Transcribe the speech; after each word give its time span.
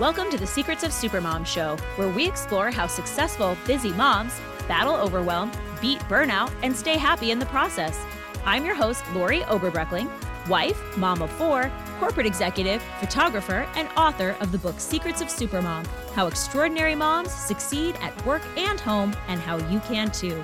Welcome 0.00 0.30
to 0.30 0.38
the 0.38 0.46
Secrets 0.46 0.82
of 0.82 0.92
Supermom 0.92 1.44
show, 1.44 1.76
where 1.96 2.08
we 2.08 2.26
explore 2.26 2.70
how 2.70 2.86
successful, 2.86 3.54
busy 3.66 3.92
moms 3.92 4.40
battle 4.66 4.94
overwhelm, 4.94 5.52
beat 5.82 5.98
burnout, 6.08 6.50
and 6.62 6.74
stay 6.74 6.96
happy 6.96 7.32
in 7.32 7.38
the 7.38 7.44
process. 7.44 8.02
I'm 8.46 8.64
your 8.64 8.74
host, 8.74 9.04
Lori 9.12 9.40
Oberbreckling, 9.40 10.08
wife, 10.48 10.80
mom 10.96 11.20
of 11.20 11.30
four, 11.32 11.70
corporate 11.98 12.24
executive, 12.24 12.80
photographer, 12.98 13.68
and 13.74 13.90
author 13.94 14.38
of 14.40 14.52
the 14.52 14.58
book 14.58 14.80
Secrets 14.80 15.20
of 15.20 15.28
Supermom 15.28 15.86
How 16.14 16.28
Extraordinary 16.28 16.94
Moms 16.94 17.30
Succeed 17.30 17.94
at 18.00 18.24
Work 18.24 18.40
and 18.56 18.80
Home, 18.80 19.14
and 19.28 19.38
How 19.38 19.58
You 19.68 19.80
Can 19.80 20.10
Too. 20.10 20.42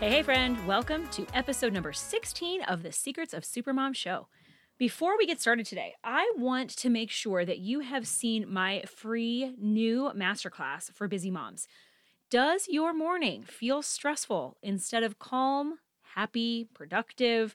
Hey, 0.00 0.10
hey, 0.10 0.22
friend, 0.24 0.66
welcome 0.66 1.06
to 1.10 1.28
episode 1.32 1.72
number 1.72 1.92
16 1.92 2.62
of 2.62 2.82
the 2.82 2.90
Secrets 2.90 3.32
of 3.32 3.44
Supermom 3.44 3.94
show. 3.94 4.26
Before 4.76 5.16
we 5.16 5.24
get 5.24 5.40
started 5.40 5.66
today, 5.66 5.94
I 6.02 6.32
want 6.36 6.68
to 6.78 6.90
make 6.90 7.08
sure 7.08 7.44
that 7.44 7.60
you 7.60 7.78
have 7.78 8.08
seen 8.08 8.52
my 8.52 8.82
free 8.88 9.54
new 9.56 10.10
masterclass 10.16 10.92
for 10.92 11.06
busy 11.06 11.30
moms. 11.30 11.68
Does 12.28 12.66
your 12.68 12.92
morning 12.92 13.44
feel 13.44 13.82
stressful 13.82 14.56
instead 14.64 15.04
of 15.04 15.20
calm, 15.20 15.78
happy, 16.16 16.66
productive? 16.74 17.54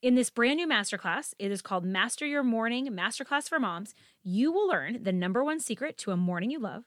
In 0.00 0.14
this 0.14 0.30
brand 0.30 0.56
new 0.56 0.66
masterclass, 0.66 1.34
it 1.38 1.50
is 1.50 1.60
called 1.60 1.84
Master 1.84 2.24
Your 2.24 2.42
Morning 2.42 2.86
Masterclass 2.86 3.46
for 3.46 3.60
Moms. 3.60 3.94
You 4.22 4.50
will 4.50 4.66
learn 4.66 5.02
the 5.02 5.12
number 5.12 5.44
one 5.44 5.60
secret 5.60 5.98
to 5.98 6.12
a 6.12 6.16
morning 6.16 6.50
you 6.50 6.60
love, 6.60 6.84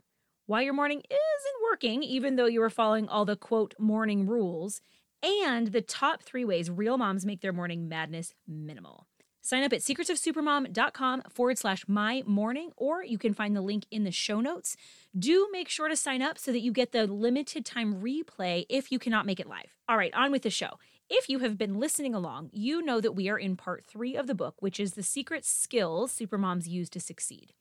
why 0.48 0.64
your 0.64 0.74
morning 0.74 1.04
isn't 1.08 1.64
working, 1.70 2.02
even 2.02 2.36
though 2.36 2.48
you 2.48 2.64
are 2.64 2.72
following 2.72 3.08
all 3.08 3.26
the 3.26 3.36
quote 3.36 3.76
morning 3.78 4.26
rules, 4.26 4.82
and 5.22 5.68
the 5.68 5.82
top 5.82 6.24
three 6.24 6.46
ways 6.46 6.72
real 6.72 6.98
moms 6.98 7.28
make 7.28 7.42
their 7.42 7.54
morning 7.54 7.88
madness 7.88 8.34
minimal. 8.48 9.06
Sign 9.48 9.64
up 9.64 9.72
at 9.72 9.80
secretsofsupermom.com 9.80 11.22
forward 11.30 11.58
slash 11.58 11.86
my 11.88 12.22
morning, 12.26 12.72
or 12.76 13.02
you 13.02 13.18
can 13.18 13.34
find 13.34 13.56
the 13.56 13.62
link 13.62 13.86
in 13.90 14.04
the 14.04 14.12
show 14.12 14.42
notes. 14.42 14.76
Do 15.18 15.48
make 15.54 15.70
sure 15.70 15.88
to 15.88 15.96
sign 15.96 16.22
up 16.22 16.38
so 16.38 16.52
that 16.52 16.60
you 16.60 16.74
get 16.74 16.92
the 16.92 17.08
limited 17.08 17.66
time 17.66 18.02
replay 18.02 18.66
if 18.68 18.92
you 18.92 19.00
cannot 19.00 19.26
make 19.26 19.40
it 19.40 19.48
live. 19.48 19.74
All 19.88 19.96
right, 19.96 20.14
on 20.14 20.34
with 20.34 20.42
the 20.42 20.50
show. 20.50 20.72
If 21.10 21.30
you 21.30 21.40
have 21.40 21.58
been 21.58 21.80
listening 21.80 22.14
along, 22.14 22.50
you 22.52 22.82
know 22.82 23.00
that 23.00 23.14
we 23.14 23.30
are 23.30 23.38
in 23.38 23.56
part 23.56 23.86
three 23.86 24.18
of 24.18 24.28
the 24.28 24.36
book, 24.36 24.56
which 24.60 24.82
is 24.82 24.96
the 24.96 25.02
secret 25.02 25.46
skills 25.46 26.12
supermoms 26.12 26.68
use 26.68 26.90
to 26.90 27.00
succeed. 27.00 27.54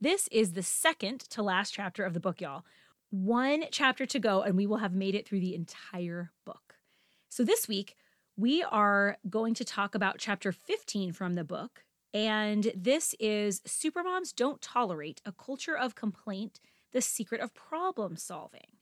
This 0.00 0.28
is 0.28 0.54
the 0.54 0.62
second 0.62 1.20
to 1.28 1.42
last 1.42 1.74
chapter 1.74 2.02
of 2.02 2.14
the 2.14 2.20
book, 2.20 2.40
y'all. 2.40 2.64
One 3.10 3.64
chapter 3.70 4.06
to 4.06 4.18
go, 4.18 4.40
and 4.40 4.56
we 4.56 4.66
will 4.66 4.78
have 4.78 4.94
made 4.94 5.14
it 5.14 5.28
through 5.28 5.40
the 5.40 5.54
entire 5.54 6.32
book. 6.46 6.76
So 7.28 7.44
this 7.44 7.68
week, 7.68 7.94
we 8.36 8.62
are 8.62 9.16
going 9.28 9.54
to 9.54 9.64
talk 9.64 9.94
about 9.94 10.18
chapter 10.18 10.52
15 10.52 11.12
from 11.12 11.34
the 11.34 11.44
book. 11.44 11.84
And 12.12 12.70
this 12.76 13.14
is 13.18 13.60
Supermoms 13.60 14.34
Don't 14.34 14.60
Tolerate 14.60 15.22
a 15.24 15.32
Culture 15.32 15.76
of 15.76 15.94
Complaint, 15.94 16.60
the 16.92 17.00
Secret 17.00 17.40
of 17.40 17.54
Problem 17.54 18.16
Solving. 18.16 18.76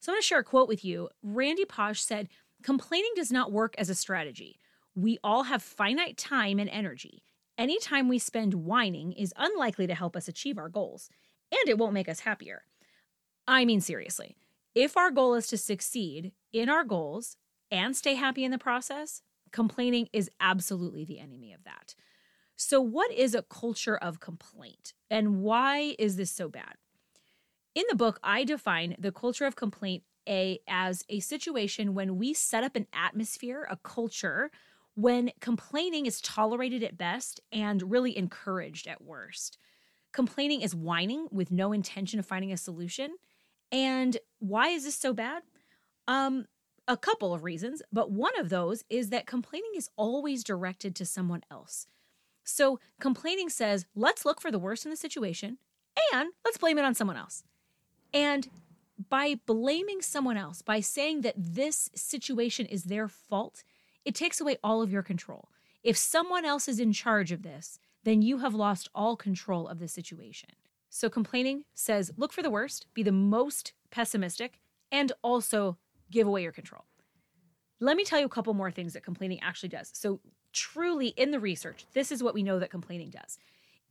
So 0.00 0.10
I'm 0.10 0.14
going 0.14 0.22
to 0.22 0.26
share 0.26 0.40
a 0.40 0.44
quote 0.44 0.68
with 0.68 0.84
you. 0.84 1.08
Randy 1.22 1.64
Pausch 1.64 2.00
said, 2.00 2.28
Complaining 2.62 3.12
does 3.14 3.30
not 3.30 3.52
work 3.52 3.74
as 3.78 3.90
a 3.90 3.94
strategy. 3.94 4.58
We 4.94 5.18
all 5.22 5.44
have 5.44 5.62
finite 5.62 6.16
time 6.16 6.58
and 6.58 6.68
energy. 6.68 7.22
Any 7.56 7.78
time 7.78 8.08
we 8.08 8.18
spend 8.18 8.54
whining 8.54 9.12
is 9.12 9.34
unlikely 9.36 9.86
to 9.86 9.94
help 9.94 10.16
us 10.16 10.28
achieve 10.28 10.58
our 10.58 10.68
goals, 10.68 11.08
and 11.52 11.68
it 11.68 11.78
won't 11.78 11.94
make 11.94 12.08
us 12.08 12.20
happier. 12.20 12.62
I 13.46 13.64
mean, 13.64 13.80
seriously, 13.80 14.36
if 14.74 14.96
our 14.96 15.10
goal 15.10 15.34
is 15.34 15.46
to 15.48 15.56
succeed 15.56 16.32
in 16.52 16.68
our 16.68 16.84
goals 16.84 17.36
and 17.70 17.96
stay 17.96 18.14
happy 18.14 18.44
in 18.44 18.50
the 18.50 18.58
process, 18.58 19.22
complaining 19.52 20.08
is 20.12 20.30
absolutely 20.40 21.04
the 21.04 21.20
enemy 21.20 21.52
of 21.52 21.64
that. 21.64 21.94
So, 22.56 22.80
what 22.80 23.10
is 23.12 23.34
a 23.34 23.42
culture 23.42 23.96
of 23.96 24.20
complaint 24.20 24.92
and 25.10 25.40
why 25.40 25.94
is 25.98 26.16
this 26.16 26.30
so 26.30 26.48
bad? 26.48 26.74
In 27.74 27.84
the 27.88 27.96
book, 27.96 28.18
I 28.22 28.44
define 28.44 28.96
the 28.98 29.12
culture 29.12 29.46
of 29.46 29.56
complaint 29.56 30.02
a, 30.28 30.60
as 30.68 31.04
a 31.08 31.20
situation 31.20 31.94
when 31.94 32.18
we 32.18 32.34
set 32.34 32.64
up 32.64 32.76
an 32.76 32.86
atmosphere, 32.92 33.66
a 33.70 33.76
culture, 33.76 34.50
when 34.94 35.30
complaining 35.40 36.06
is 36.06 36.20
tolerated 36.20 36.82
at 36.82 36.98
best 36.98 37.40
and 37.52 37.90
really 37.90 38.16
encouraged 38.16 38.86
at 38.86 39.02
worst. 39.02 39.56
Complaining 40.12 40.60
is 40.60 40.74
whining 40.74 41.28
with 41.30 41.50
no 41.50 41.72
intention 41.72 42.18
of 42.18 42.26
finding 42.26 42.52
a 42.52 42.56
solution. 42.56 43.12
And 43.72 44.18
why 44.40 44.68
is 44.68 44.84
this 44.84 44.96
so 44.96 45.14
bad? 45.14 45.42
Um, 46.08 46.46
a 46.90 46.96
couple 46.96 47.32
of 47.32 47.44
reasons, 47.44 47.82
but 47.92 48.10
one 48.10 48.36
of 48.36 48.48
those 48.48 48.82
is 48.90 49.10
that 49.10 49.24
complaining 49.24 49.70
is 49.76 49.90
always 49.96 50.42
directed 50.42 50.96
to 50.96 51.06
someone 51.06 51.44
else. 51.48 51.86
So 52.42 52.80
complaining 53.00 53.48
says, 53.48 53.86
let's 53.94 54.24
look 54.24 54.40
for 54.40 54.50
the 54.50 54.58
worst 54.58 54.84
in 54.84 54.90
the 54.90 54.96
situation 54.96 55.58
and 56.12 56.30
let's 56.44 56.58
blame 56.58 56.78
it 56.78 56.84
on 56.84 56.96
someone 56.96 57.16
else. 57.16 57.44
And 58.12 58.48
by 59.08 59.36
blaming 59.46 60.02
someone 60.02 60.36
else, 60.36 60.62
by 60.62 60.80
saying 60.80 61.20
that 61.20 61.36
this 61.38 61.90
situation 61.94 62.66
is 62.66 62.84
their 62.84 63.06
fault, 63.06 63.62
it 64.04 64.16
takes 64.16 64.40
away 64.40 64.56
all 64.64 64.82
of 64.82 64.90
your 64.90 65.04
control. 65.04 65.48
If 65.84 65.96
someone 65.96 66.44
else 66.44 66.66
is 66.66 66.80
in 66.80 66.92
charge 66.92 67.30
of 67.30 67.44
this, 67.44 67.78
then 68.02 68.20
you 68.20 68.38
have 68.38 68.52
lost 68.52 68.88
all 68.96 69.14
control 69.16 69.68
of 69.68 69.78
the 69.78 69.86
situation. 69.86 70.50
So 70.88 71.08
complaining 71.08 71.66
says, 71.72 72.10
look 72.16 72.32
for 72.32 72.42
the 72.42 72.50
worst, 72.50 72.86
be 72.94 73.04
the 73.04 73.12
most 73.12 73.74
pessimistic, 73.92 74.58
and 74.90 75.12
also 75.22 75.78
give 76.10 76.26
away 76.26 76.42
your 76.42 76.52
control. 76.52 76.84
Let 77.80 77.96
me 77.96 78.04
tell 78.04 78.20
you 78.20 78.26
a 78.26 78.30
couple 78.30 78.52
more 78.54 78.70
things 78.70 78.92
that 78.92 79.04
complaining 79.04 79.40
actually 79.40 79.70
does. 79.70 79.90
So, 79.94 80.20
truly, 80.52 81.08
in 81.08 81.30
the 81.30 81.40
research, 81.40 81.86
this 81.94 82.12
is 82.12 82.22
what 82.22 82.34
we 82.34 82.42
know 82.42 82.58
that 82.58 82.70
complaining 82.70 83.10
does 83.10 83.38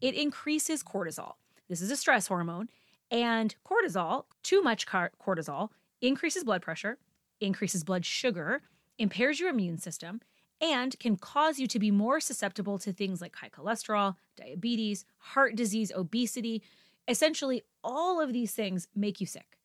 it 0.01 0.15
increases 0.15 0.83
cortisol. 0.83 1.33
This 1.67 1.81
is 1.81 1.91
a 1.91 1.97
stress 1.97 2.27
hormone. 2.27 2.69
And 3.11 3.55
cortisol, 3.65 4.25
too 4.43 4.61
much 4.61 4.85
cortisol, 4.85 5.69
increases 6.01 6.43
blood 6.43 6.61
pressure, 6.61 6.97
increases 7.41 7.83
blood 7.83 8.05
sugar, 8.05 8.61
impairs 8.97 9.39
your 9.39 9.49
immune 9.49 9.77
system, 9.77 10.21
and 10.61 10.97
can 10.99 11.15
cause 11.15 11.57
you 11.59 11.67
to 11.67 11.79
be 11.79 11.89
more 11.89 12.19
susceptible 12.19 12.77
to 12.79 12.91
things 12.93 13.21
like 13.21 13.35
high 13.35 13.49
cholesterol, 13.49 14.15
diabetes, 14.35 15.05
heart 15.17 15.55
disease, 15.55 15.91
obesity. 15.95 16.61
Essentially, 17.07 17.63
all 17.83 18.21
of 18.21 18.33
these 18.33 18.53
things 18.53 18.87
make 18.95 19.19
you 19.19 19.25
sick. 19.27 19.57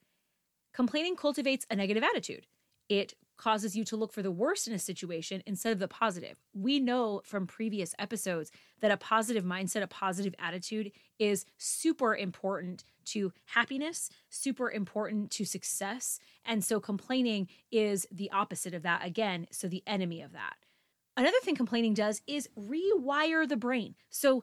Complaining 0.74 1.14
cultivates 1.14 1.64
a 1.70 1.76
negative 1.76 2.02
attitude. 2.02 2.46
It 2.88 3.14
causes 3.36 3.76
you 3.76 3.84
to 3.84 3.96
look 3.96 4.12
for 4.12 4.22
the 4.22 4.30
worst 4.30 4.68
in 4.68 4.74
a 4.74 4.78
situation 4.78 5.42
instead 5.46 5.72
of 5.72 5.78
the 5.78 5.88
positive. 5.88 6.36
We 6.52 6.78
know 6.80 7.22
from 7.24 7.46
previous 7.46 7.94
episodes 7.98 8.50
that 8.80 8.90
a 8.90 8.96
positive 8.96 9.44
mindset, 9.44 9.82
a 9.82 9.86
positive 9.86 10.34
attitude 10.38 10.92
is 11.18 11.46
super 11.56 12.14
important 12.16 12.84
to 13.06 13.32
happiness, 13.46 14.10
super 14.28 14.70
important 14.70 15.30
to 15.32 15.44
success. 15.44 16.18
And 16.44 16.62
so 16.62 16.80
complaining 16.80 17.48
is 17.70 18.06
the 18.10 18.30
opposite 18.30 18.74
of 18.74 18.82
that 18.82 19.04
again, 19.04 19.46
so 19.50 19.68
the 19.68 19.82
enemy 19.86 20.22
of 20.22 20.32
that. 20.32 20.56
Another 21.16 21.38
thing 21.42 21.54
complaining 21.54 21.94
does 21.94 22.20
is 22.26 22.48
rewire 22.58 23.48
the 23.48 23.56
brain. 23.56 23.94
So 24.10 24.42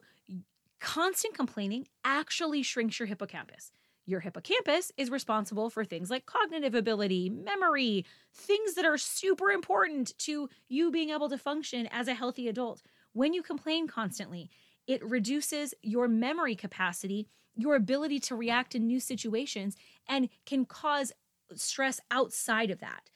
constant 0.80 1.34
complaining 1.34 1.88
actually 2.04 2.62
shrinks 2.62 2.98
your 2.98 3.06
hippocampus. 3.06 3.70
Your 4.04 4.20
hippocampus 4.20 4.90
is 4.96 5.10
responsible 5.10 5.70
for 5.70 5.84
things 5.84 6.10
like 6.10 6.26
cognitive 6.26 6.74
ability, 6.74 7.30
memory, 7.30 8.04
things 8.34 8.74
that 8.74 8.84
are 8.84 8.98
super 8.98 9.50
important 9.50 10.18
to 10.18 10.48
you 10.68 10.90
being 10.90 11.10
able 11.10 11.28
to 11.28 11.38
function 11.38 11.86
as 11.92 12.08
a 12.08 12.14
healthy 12.14 12.48
adult. 12.48 12.82
When 13.12 13.32
you 13.32 13.42
complain 13.42 13.86
constantly, 13.86 14.50
it 14.88 15.04
reduces 15.04 15.72
your 15.82 16.08
memory 16.08 16.56
capacity, 16.56 17.28
your 17.54 17.76
ability 17.76 18.18
to 18.20 18.34
react 18.34 18.74
in 18.74 18.86
new 18.86 18.98
situations, 18.98 19.76
and 20.08 20.28
can 20.46 20.64
cause 20.64 21.12
stress 21.54 22.00
outside 22.10 22.70
of 22.70 22.80
that. 22.80 23.10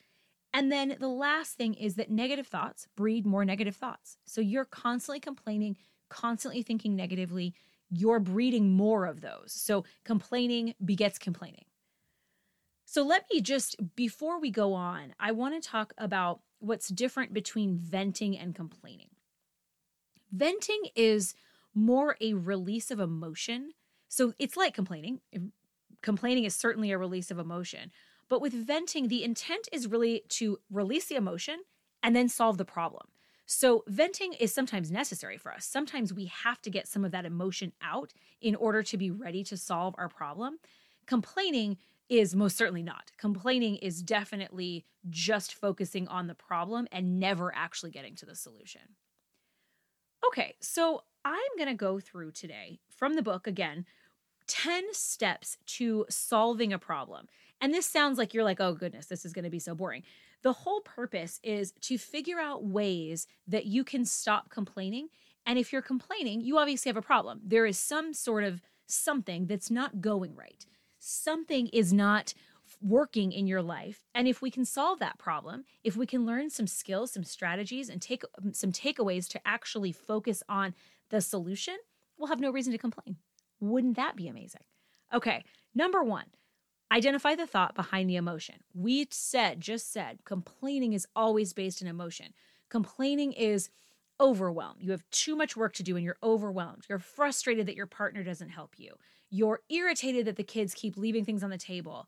And 0.53 0.71
then 0.71 0.95
the 0.99 1.09
last 1.09 1.57
thing 1.57 1.73
is 1.73 1.95
that 1.95 2.09
negative 2.09 2.47
thoughts 2.47 2.87
breed 2.95 3.25
more 3.25 3.43
negative 3.43 3.75
thoughts. 3.75 4.17
So 4.25 4.39
you're 4.39 4.65
constantly 4.65 5.19
complaining, 5.19 5.75
constantly 6.09 6.61
thinking 6.63 6.95
negatively 6.95 7.53
you're 7.89 8.19
breeding 8.19 8.71
more 8.71 9.05
of 9.05 9.21
those. 9.21 9.53
So 9.53 9.85
complaining 10.03 10.75
begets 10.83 11.17
complaining. 11.17 11.65
So 12.85 13.03
let 13.03 13.25
me 13.31 13.41
just, 13.41 13.75
before 13.95 14.39
we 14.39 14.49
go 14.49 14.73
on, 14.73 15.13
I 15.19 15.31
want 15.31 15.61
to 15.61 15.69
talk 15.69 15.93
about 15.97 16.41
what's 16.59 16.87
different 16.87 17.33
between 17.33 17.77
venting 17.77 18.37
and 18.37 18.55
complaining. 18.55 19.09
Venting 20.31 20.83
is 20.95 21.35
more 21.73 22.15
a 22.21 22.33
release 22.33 22.89
of 22.89 22.99
emotion. 22.99 23.71
So 24.09 24.33
it's 24.39 24.57
like 24.57 24.73
complaining. 24.73 25.19
Complaining 26.01 26.45
is 26.45 26.55
certainly 26.55 26.91
a 26.91 26.97
release 26.97 27.29
of 27.29 27.39
emotion. 27.39 27.91
But 28.29 28.41
with 28.41 28.53
venting, 28.53 29.07
the 29.07 29.23
intent 29.23 29.67
is 29.71 29.87
really 29.87 30.23
to 30.29 30.57
release 30.69 31.07
the 31.07 31.15
emotion 31.15 31.59
and 32.03 32.15
then 32.15 32.29
solve 32.29 32.57
the 32.57 32.65
problem. 32.65 33.07
So, 33.49 33.85
venting 33.87 34.33
is 34.33 34.53
sometimes 34.53 34.91
necessary 34.91 35.37
for 35.37 35.53
us. 35.53 35.65
Sometimes 35.65 36.13
we 36.13 36.25
have 36.25 36.61
to 36.63 36.69
get 36.69 36.85
some 36.85 37.05
of 37.05 37.11
that 37.11 37.25
emotion 37.25 37.71
out 37.81 38.11
in 38.41 38.55
order 38.55 38.83
to 38.83 38.97
be 38.97 39.09
ready 39.09 39.41
to 39.45 39.55
solve 39.55 39.95
our 39.97 40.09
problem. 40.09 40.59
Complaining 41.05 41.77
is 42.09 42.35
most 42.35 42.57
certainly 42.57 42.83
not. 42.83 43.11
Complaining 43.17 43.77
is 43.77 44.03
definitely 44.03 44.85
just 45.09 45.53
focusing 45.53 46.09
on 46.09 46.27
the 46.27 46.35
problem 46.35 46.87
and 46.91 47.21
never 47.21 47.55
actually 47.55 47.91
getting 47.91 48.15
to 48.15 48.25
the 48.25 48.35
solution. 48.35 48.81
Okay, 50.27 50.55
so 50.59 51.03
I'm 51.23 51.39
going 51.57 51.69
to 51.69 51.73
go 51.73 52.01
through 52.01 52.31
today 52.31 52.79
from 52.89 53.13
the 53.13 53.21
book 53.21 53.47
again 53.47 53.85
10 54.47 54.93
steps 54.93 55.57
to 55.65 56.05
solving 56.09 56.73
a 56.73 56.79
problem. 56.79 57.27
And 57.61 57.73
this 57.73 57.85
sounds 57.85 58.17
like 58.17 58.33
you're 58.33 58.43
like, 58.43 58.59
oh 58.59 58.73
goodness, 58.73 59.07
this 59.07 59.25
is 59.25 59.33
going 59.33 59.43
to 59.43 59.49
be 59.49 59.59
so 59.59 59.73
boring. 59.73 60.03
The 60.43 60.53
whole 60.53 60.81
purpose 60.81 61.39
is 61.43 61.73
to 61.81 61.97
figure 61.97 62.39
out 62.39 62.63
ways 62.63 63.27
that 63.47 63.65
you 63.65 63.83
can 63.83 64.05
stop 64.05 64.49
complaining. 64.49 65.09
And 65.45 65.57
if 65.57 65.73
you're 65.73 65.81
complaining, 65.81 66.41
you 66.41 66.57
obviously 66.57 66.89
have 66.89 66.97
a 66.97 67.01
problem. 67.01 67.41
There 67.43 67.65
is 67.65 67.77
some 67.77 68.13
sort 68.13 68.43
of 68.43 68.61
something 68.87 69.47
that's 69.47 69.71
not 69.71 70.01
going 70.01 70.35
right. 70.35 70.65
Something 70.99 71.67
is 71.67 71.91
not 71.93 72.33
working 72.81 73.31
in 73.31 73.47
your 73.47 73.61
life. 73.61 74.03
And 74.13 74.27
if 74.27 74.41
we 74.41 74.51
can 74.51 74.65
solve 74.65 74.99
that 74.99 75.17
problem, 75.17 75.63
if 75.83 75.95
we 75.95 76.05
can 76.05 76.25
learn 76.25 76.49
some 76.49 76.67
skills, 76.67 77.13
some 77.13 77.23
strategies, 77.23 77.89
and 77.89 78.01
take 78.01 78.23
um, 78.41 78.53
some 78.53 78.71
takeaways 78.71 79.27
to 79.29 79.41
actually 79.45 79.91
focus 79.91 80.43
on 80.49 80.73
the 81.09 81.21
solution, 81.21 81.77
we'll 82.17 82.27
have 82.27 82.39
no 82.39 82.51
reason 82.51 82.73
to 82.73 82.77
complain. 82.77 83.17
Wouldn't 83.59 83.95
that 83.95 84.15
be 84.15 84.27
amazing? 84.27 84.63
Okay, 85.13 85.43
number 85.73 86.03
one, 86.03 86.25
identify 86.91 87.35
the 87.35 87.47
thought 87.47 87.75
behind 87.75 88.09
the 88.09 88.15
emotion. 88.15 88.55
We 88.73 89.07
said, 89.11 89.61
just 89.61 89.91
said, 89.91 90.19
complaining 90.25 90.93
is 90.93 91.07
always 91.15 91.53
based 91.53 91.81
in 91.81 91.87
emotion. 91.87 92.33
Complaining 92.69 93.33
is 93.33 93.69
overwhelmed. 94.19 94.81
You 94.81 94.91
have 94.91 95.03
too 95.11 95.35
much 95.35 95.55
work 95.55 95.73
to 95.73 95.83
do 95.83 95.95
and 95.95 96.03
you're 96.03 96.17
overwhelmed. 96.23 96.85
You're 96.89 96.99
frustrated 96.99 97.67
that 97.67 97.75
your 97.75 97.85
partner 97.85 98.23
doesn't 98.23 98.49
help 98.49 98.75
you. 98.77 98.95
You're 99.29 99.61
irritated 99.69 100.25
that 100.25 100.37
the 100.37 100.43
kids 100.43 100.73
keep 100.73 100.97
leaving 100.97 101.25
things 101.25 101.43
on 101.43 101.49
the 101.49 101.57
table 101.57 102.07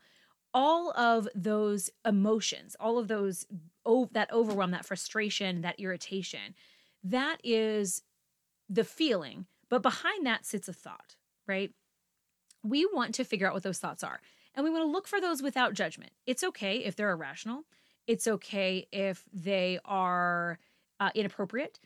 all 0.53 0.91
of 0.97 1.27
those 1.35 1.89
emotions, 2.05 2.75
all 2.79 2.97
of 2.97 3.07
those 3.07 3.45
oh, 3.85 4.09
that 4.13 4.31
overwhelm, 4.31 4.71
that 4.71 4.85
frustration, 4.85 5.61
that 5.61 5.79
irritation, 5.79 6.55
that 7.03 7.37
is 7.43 8.01
the 8.67 8.83
feeling, 8.83 9.45
but 9.69 9.81
behind 9.81 10.25
that 10.25 10.45
sits 10.45 10.67
a 10.67 10.73
thought, 10.73 11.15
right? 11.47 11.71
We 12.63 12.85
want 12.85 13.15
to 13.15 13.23
figure 13.23 13.47
out 13.47 13.53
what 13.53 13.63
those 13.63 13.79
thoughts 13.79 14.03
are. 14.03 14.21
And 14.59 14.65
we 14.65 14.71
want 14.71 14.83
to 14.83 14.91
look 14.91 15.07
for 15.07 15.21
those 15.21 15.41
without 15.41 15.73
judgment. 15.73 16.11
It's 16.25 16.44
okay 16.44 16.79
if 16.79 16.97
they're 16.97 17.11
irrational. 17.11 17.63
It's 18.07 18.27
okay 18.27 18.89
if 18.91 19.23
they 19.31 19.79
are 19.85 20.59
uh, 21.00 21.11
inappropriate. 21.15 21.79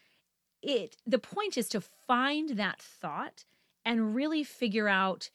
It 0.64 0.98
the 1.06 1.20
point 1.20 1.56
is 1.56 1.70
to 1.70 1.82
find 1.82 2.58
that 2.58 2.82
thought 2.82 3.46
and 3.86 4.16
really 4.16 4.44
figure 4.44 4.88
out 4.88 5.30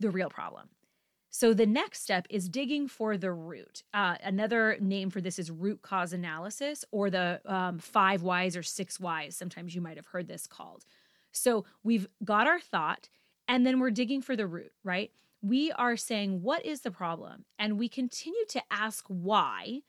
the 0.00 0.10
real 0.10 0.30
problem. 0.30 0.70
So 1.28 1.54
the 1.54 1.64
next 1.64 2.02
step 2.02 2.26
is 2.28 2.48
digging 2.48 2.88
for 2.88 3.16
the 3.16 3.30
root. 3.30 3.84
Uh, 3.94 4.16
another 4.24 4.76
name 4.80 5.10
for 5.10 5.20
this 5.20 5.38
is 5.38 5.48
root 5.48 5.82
cause 5.82 6.12
analysis 6.12 6.84
or 6.90 7.08
the 7.08 7.40
um, 7.46 7.78
five 7.78 8.22
whys 8.22 8.56
or 8.56 8.64
six 8.64 8.98
whys. 8.98 9.36
Sometimes 9.36 9.76
you 9.76 9.80
might 9.80 9.96
have 9.96 10.06
heard 10.06 10.26
this 10.26 10.48
called. 10.48 10.84
So 11.30 11.66
we've 11.84 12.08
got 12.24 12.48
our 12.48 12.58
thought 12.58 13.08
and 13.46 13.64
then 13.64 13.78
we're 13.78 13.92
digging 13.92 14.22
for 14.22 14.34
the 14.34 14.48
root, 14.48 14.72
right? 14.82 15.12
We 15.42 15.72
are 15.72 15.96
saying, 15.96 16.42
what 16.42 16.64
is 16.64 16.82
the 16.82 16.90
problem? 16.90 17.44
And 17.58 17.78
we 17.78 17.88
continue 17.88 18.44
to 18.48 18.62
ask 18.70 19.04
why 19.08 19.80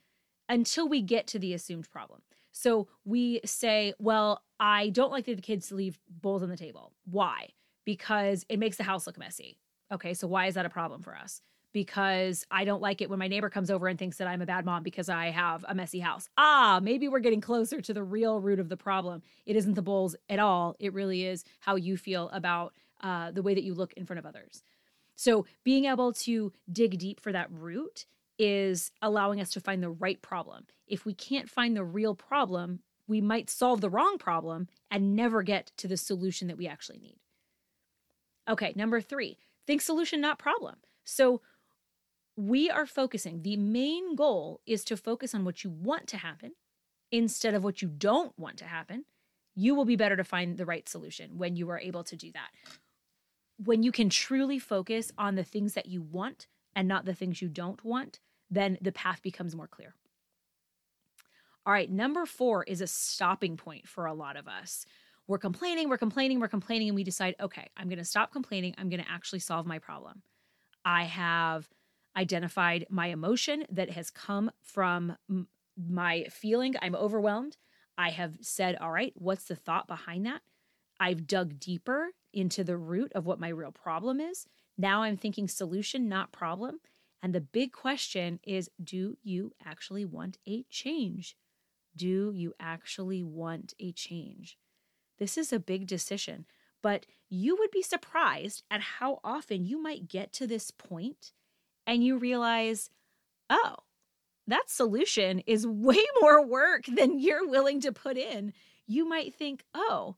until 0.47 0.87
we 0.87 1.01
get 1.01 1.27
to 1.27 1.39
the 1.39 1.53
assumed 1.53 1.89
problem. 1.89 2.21
So 2.51 2.87
we 3.05 3.41
say, 3.45 3.93
well, 3.99 4.43
I 4.59 4.89
don't 4.89 5.11
like 5.11 5.25
that 5.25 5.35
the 5.35 5.41
kids 5.41 5.71
leave 5.71 5.97
bowls 6.09 6.43
on 6.43 6.49
the 6.49 6.57
table. 6.57 6.93
Why? 7.05 7.49
Because 7.85 8.45
it 8.49 8.59
makes 8.59 8.77
the 8.77 8.83
house 8.83 9.07
look 9.07 9.17
messy. 9.17 9.57
Okay, 9.91 10.13
so 10.13 10.27
why 10.27 10.47
is 10.47 10.55
that 10.55 10.65
a 10.65 10.69
problem 10.69 11.01
for 11.01 11.15
us? 11.15 11.41
Because 11.73 12.45
I 12.51 12.65
don't 12.65 12.81
like 12.81 13.01
it 13.01 13.09
when 13.09 13.19
my 13.19 13.29
neighbor 13.29 13.49
comes 13.49 13.71
over 13.71 13.87
and 13.87 13.97
thinks 13.97 14.17
that 14.17 14.27
I'm 14.27 14.41
a 14.41 14.45
bad 14.45 14.65
mom 14.65 14.83
because 14.83 15.07
I 15.07 15.27
have 15.27 15.63
a 15.67 15.75
messy 15.75 15.99
house. 15.99 16.27
Ah, 16.37 16.81
maybe 16.83 17.07
we're 17.07 17.19
getting 17.19 17.39
closer 17.39 17.79
to 17.79 17.93
the 17.93 18.03
real 18.03 18.41
root 18.41 18.59
of 18.59 18.67
the 18.67 18.75
problem. 18.75 19.21
It 19.45 19.55
isn't 19.55 19.75
the 19.75 19.81
bowls 19.81 20.15
at 20.29 20.39
all. 20.39 20.75
It 20.79 20.93
really 20.93 21.25
is 21.25 21.45
how 21.61 21.75
you 21.77 21.95
feel 21.95 22.29
about 22.29 22.73
uh, 23.01 23.31
the 23.31 23.41
way 23.41 23.53
that 23.53 23.63
you 23.63 23.73
look 23.73 23.93
in 23.93 24.05
front 24.05 24.19
of 24.19 24.25
others. 24.25 24.63
So, 25.21 25.45
being 25.63 25.85
able 25.85 26.13
to 26.13 26.51
dig 26.71 26.97
deep 26.97 27.19
for 27.19 27.31
that 27.31 27.51
root 27.51 28.05
is 28.39 28.91
allowing 29.01 29.39
us 29.39 29.51
to 29.51 29.59
find 29.59 29.83
the 29.83 29.89
right 29.89 30.19
problem. 30.21 30.65
If 30.87 31.05
we 31.05 31.13
can't 31.13 31.49
find 31.49 31.75
the 31.75 31.83
real 31.83 32.15
problem, 32.15 32.79
we 33.07 33.21
might 33.21 33.49
solve 33.49 33.81
the 33.81 33.89
wrong 33.89 34.17
problem 34.17 34.67
and 34.89 35.15
never 35.15 35.43
get 35.43 35.71
to 35.77 35.87
the 35.87 35.97
solution 35.97 36.47
that 36.47 36.57
we 36.57 36.67
actually 36.67 36.99
need. 36.99 37.19
Okay, 38.49 38.73
number 38.75 38.99
three, 38.99 39.37
Think 39.67 39.81
solution, 39.81 40.21
not 40.21 40.39
problem. 40.39 40.75
So 41.03 41.41
we 42.35 42.69
are 42.69 42.85
focusing. 42.85 43.41
The 43.41 43.57
main 43.57 44.15
goal 44.15 44.61
is 44.65 44.83
to 44.85 44.97
focus 44.97 45.35
on 45.35 45.45
what 45.45 45.63
you 45.63 45.69
want 45.69 46.07
to 46.07 46.17
happen 46.17 46.53
instead 47.11 47.53
of 47.53 47.63
what 47.63 47.81
you 47.81 47.87
don't 47.87 48.37
want 48.37 48.57
to 48.57 48.65
happen. 48.65 49.05
You 49.55 49.75
will 49.75 49.85
be 49.85 49.95
better 49.95 50.15
to 50.15 50.23
find 50.23 50.57
the 50.57 50.65
right 50.65 50.87
solution 50.87 51.37
when 51.37 51.55
you 51.55 51.69
are 51.69 51.79
able 51.79 52.03
to 52.05 52.15
do 52.15 52.31
that. 52.31 52.49
When 53.63 53.83
you 53.83 53.91
can 53.91 54.09
truly 54.09 54.59
focus 54.59 55.11
on 55.17 55.35
the 55.35 55.43
things 55.43 55.73
that 55.73 55.87
you 55.87 56.01
want 56.01 56.47
and 56.75 56.87
not 56.87 57.05
the 57.05 57.13
things 57.13 57.41
you 57.41 57.49
don't 57.49 57.83
want, 57.83 58.19
then 58.49 58.77
the 58.81 58.91
path 58.91 59.21
becomes 59.21 59.55
more 59.55 59.67
clear. 59.67 59.95
All 61.65 61.73
right, 61.73 61.91
number 61.91 62.25
four 62.25 62.63
is 62.63 62.81
a 62.81 62.87
stopping 62.87 63.55
point 63.55 63.87
for 63.87 64.05
a 64.05 64.13
lot 64.13 64.35
of 64.35 64.47
us 64.47 64.85
we're 65.31 65.37
complaining, 65.37 65.87
we're 65.87 65.97
complaining, 65.97 66.41
we're 66.41 66.49
complaining, 66.49 66.89
and 66.89 66.95
we 66.95 67.05
decide, 67.05 67.35
okay, 67.39 67.69
I'm 67.77 67.87
going 67.87 67.99
to 67.99 68.05
stop 68.05 68.33
complaining. 68.33 68.75
I'm 68.77 68.89
going 68.89 69.01
to 69.01 69.09
actually 69.09 69.39
solve 69.39 69.65
my 69.65 69.79
problem. 69.79 70.23
I 70.83 71.03
have 71.03 71.69
identified 72.17 72.85
my 72.89 73.07
emotion 73.07 73.65
that 73.71 73.91
has 73.91 74.09
come 74.09 74.51
from 74.61 75.15
my 75.77 76.25
feeling 76.29 76.75
I'm 76.81 76.95
overwhelmed. 76.95 77.55
I 77.97 78.09
have 78.09 78.39
said, 78.41 78.75
all 78.75 78.91
right, 78.91 79.13
what's 79.15 79.45
the 79.45 79.55
thought 79.55 79.87
behind 79.87 80.25
that? 80.25 80.41
I've 80.99 81.27
dug 81.27 81.59
deeper 81.59 82.09
into 82.33 82.63
the 82.63 82.77
root 82.77 83.11
of 83.13 83.25
what 83.25 83.39
my 83.39 83.49
real 83.49 83.71
problem 83.71 84.19
is. 84.19 84.45
Now 84.77 85.03
I'm 85.03 85.17
thinking 85.17 85.47
solution, 85.47 86.07
not 86.07 86.31
problem. 86.31 86.79
And 87.21 87.33
the 87.33 87.41
big 87.41 87.71
question 87.71 88.39
is 88.43 88.69
do 88.83 89.17
you 89.21 89.53
actually 89.63 90.05
want 90.05 90.37
a 90.47 90.63
change? 90.69 91.35
Do 91.95 92.31
you 92.33 92.53
actually 92.59 93.23
want 93.23 93.73
a 93.79 93.91
change? 93.91 94.57
This 95.19 95.37
is 95.37 95.53
a 95.53 95.59
big 95.59 95.87
decision, 95.87 96.45
but 96.81 97.05
you 97.29 97.55
would 97.57 97.71
be 97.71 97.83
surprised 97.83 98.63
at 98.71 98.81
how 98.81 99.19
often 99.23 99.65
you 99.65 99.81
might 99.81 100.07
get 100.07 100.33
to 100.33 100.47
this 100.47 100.71
point 100.71 101.31
and 101.85 102.03
you 102.03 102.17
realize, 102.17 102.89
oh, 103.49 103.75
that 104.47 104.69
solution 104.69 105.39
is 105.45 105.67
way 105.67 106.03
more 106.21 106.45
work 106.45 106.85
than 106.85 107.19
you're 107.19 107.47
willing 107.47 107.81
to 107.81 107.91
put 107.91 108.17
in. 108.17 108.53
You 108.87 109.07
might 109.07 109.35
think, 109.35 109.63
oh, 109.73 110.15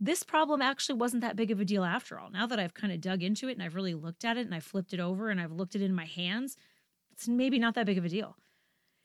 this 0.00 0.22
problem 0.22 0.62
actually 0.62 0.94
wasn't 0.98 1.20
that 1.20 1.36
big 1.36 1.50
of 1.50 1.60
a 1.60 1.64
deal 1.64 1.84
after 1.84 2.18
all. 2.18 2.30
Now 2.30 2.46
that 2.46 2.58
I've 2.58 2.72
kind 2.72 2.92
of 2.92 3.00
dug 3.00 3.22
into 3.22 3.48
it 3.48 3.52
and 3.52 3.62
I've 3.62 3.74
really 3.74 3.94
looked 3.94 4.24
at 4.24 4.38
it 4.38 4.46
and 4.46 4.54
I've 4.54 4.64
flipped 4.64 4.94
it 4.94 5.00
over 5.00 5.28
and 5.28 5.38
I've 5.38 5.52
looked 5.52 5.76
it 5.76 5.82
in 5.82 5.94
my 5.94 6.06
hands, 6.06 6.56
it's 7.12 7.28
maybe 7.28 7.58
not 7.58 7.74
that 7.74 7.84
big 7.84 7.98
of 7.98 8.04
a 8.06 8.08
deal. 8.08 8.36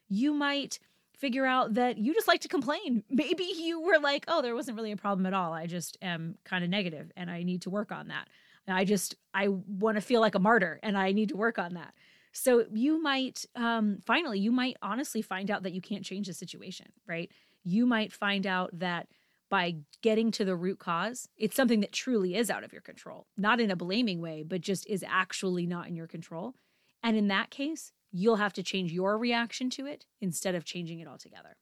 You 0.08 0.34
might 0.34 0.80
figure 1.18 1.46
out 1.46 1.74
that 1.74 1.98
you 1.98 2.14
just 2.14 2.28
like 2.28 2.42
to 2.42 2.48
complain. 2.48 3.04
Maybe 3.10 3.44
you 3.44 3.82
were 3.82 4.00
like, 4.00 4.26
oh, 4.28 4.42
there 4.42 4.56
wasn't 4.56 4.78
really 4.78 4.92
a 4.92 4.98
problem 4.98 5.26
at 5.26 5.34
all. 5.34 5.54
I 5.54 5.66
just 5.66 5.98
am 6.02 6.38
kind 6.44 6.64
of 6.64 6.70
negative 6.70 7.12
and 7.16 7.30
I 7.32 7.44
need 7.44 7.62
to 7.64 7.70
work 7.70 7.92
on 7.92 8.10
that. 8.10 8.28
I 8.68 8.84
just, 8.84 9.16
I 9.34 9.50
want 9.50 9.96
to 9.96 10.02
feel 10.02 10.22
like 10.22 10.36
a 10.36 10.40
martyr 10.40 10.80
and 10.82 10.98
I 10.98 11.12
need 11.12 11.30
to 11.30 11.38
work 11.38 11.60
on 11.60 11.76
that. 11.76 11.94
So 12.32 12.66
you 12.74 13.02
might, 13.02 13.46
um, 13.56 14.00
finally, 14.06 14.40
you 14.40 14.52
might 14.52 14.76
honestly 14.82 15.22
find 15.22 15.52
out 15.52 15.64
that 15.64 15.74
you 15.74 15.82
can't 15.82 16.04
change 16.04 16.28
the 16.28 16.34
situation, 16.34 16.88
right? 17.08 17.32
You 17.64 17.86
might 17.86 18.12
find 18.12 18.46
out 18.46 18.72
that 18.80 19.08
by 19.50 19.76
getting 20.02 20.32
to 20.32 20.46
the 20.46 20.56
root 20.56 20.80
cause, 20.80 21.28
it's 21.38 21.56
something 21.56 21.82
that 21.82 21.92
truly 21.92 22.36
is 22.36 22.50
out 22.50 22.64
of 22.64 22.74
your 22.74 22.82
control, 22.82 23.28
not 23.38 23.60
in 23.60 23.72
a 23.72 23.76
blaming 23.76 24.22
way, 24.22 24.44
but 24.44 24.62
just 24.62 24.88
is 24.88 25.04
actually 25.08 25.66
not 25.66 25.88
in 25.88 25.96
your 25.96 26.08
control. 26.08 26.56
And 27.04 27.16
in 27.16 27.28
that 27.28 27.52
case, 27.52 27.92
you'll 28.12 28.38
have 28.38 28.54
to 28.54 28.64
change 28.64 28.92
your 28.92 29.18
reaction 29.18 29.70
to 29.72 29.86
it 29.86 30.06
instead 30.20 30.56
of 30.56 30.66
changing 30.66 31.00
it 31.00 31.08
altogether. 31.08 31.58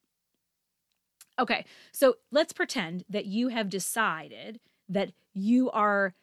Okay, 1.39 1.65
so 1.91 2.15
let's 2.31 2.53
pretend 2.53 3.03
that 3.09 3.25
you 3.25 3.47
have 3.47 3.69
decided 3.69 4.59
that 4.87 5.11
you 5.33 5.71
are 5.71 6.13